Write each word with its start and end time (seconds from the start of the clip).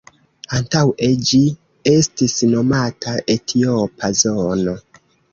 Antaŭe 0.59 1.09
ĝi 1.31 1.41
estis 1.91 2.33
nomata 2.53 3.13
Etiopa 3.35 4.09
zono. 4.23 4.75